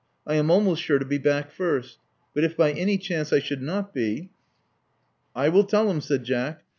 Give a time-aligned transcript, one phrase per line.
[0.25, 1.99] I am almost sure to be back first;
[2.33, 4.31] but if by any chance I should not be"
[5.45, 6.63] I will tell him," said Jack.